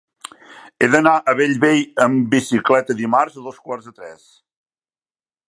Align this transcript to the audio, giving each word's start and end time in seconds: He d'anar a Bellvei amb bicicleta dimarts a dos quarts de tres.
He 0.79 0.87
d'anar 0.95 1.11
a 1.31 1.35
Bellvei 1.39 1.83
amb 2.07 2.25
bicicleta 2.33 2.97
dimarts 3.03 3.37
a 3.41 3.45
dos 3.51 3.61
quarts 3.69 3.91
de 3.91 3.95
tres. 4.01 4.27